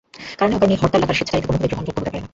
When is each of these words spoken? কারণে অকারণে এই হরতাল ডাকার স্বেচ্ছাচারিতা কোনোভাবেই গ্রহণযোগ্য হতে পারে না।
কারণে 0.39 0.53
অকারণে 0.55 0.73
এই 0.75 0.79
হরতাল 0.81 0.99
ডাকার 1.03 1.17
স্বেচ্ছাচারিতা 1.17 1.47
কোনোভাবেই 1.49 1.71
গ্রহণযোগ্য 1.71 1.97
হতে 2.01 2.05
পারে 2.09 2.19
না। 2.23 2.29